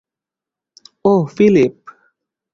[1.05, 1.75] ওহ, Philip.